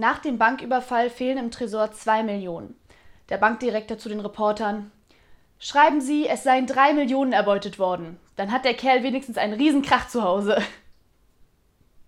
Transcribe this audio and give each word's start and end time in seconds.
Nach 0.00 0.18
dem 0.18 0.38
Banküberfall 0.38 1.10
fehlen 1.10 1.36
im 1.36 1.50
Tresor 1.50 1.92
2 1.92 2.22
Millionen. 2.22 2.74
Der 3.28 3.36
Bankdirektor 3.36 3.98
zu 3.98 4.08
den 4.08 4.20
Reportern. 4.20 4.90
Schreiben 5.58 6.00
Sie, 6.00 6.26
es 6.26 6.42
seien 6.42 6.66
3 6.66 6.94
Millionen 6.94 7.34
erbeutet 7.34 7.78
worden. 7.78 8.18
Dann 8.34 8.50
hat 8.50 8.64
der 8.64 8.72
Kerl 8.72 9.02
wenigstens 9.02 9.36
einen 9.36 9.52
Riesenkrach 9.52 10.08
zu 10.08 10.22
Hause. 10.22 10.56